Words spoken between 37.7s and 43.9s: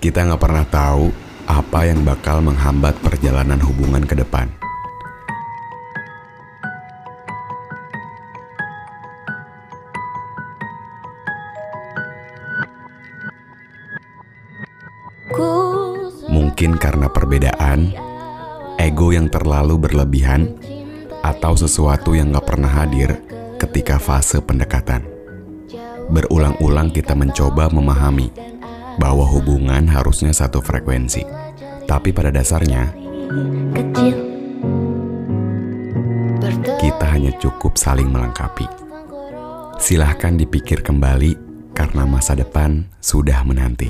saling melengkapi. Silahkan dipikir kembali karena masa depan sudah menanti.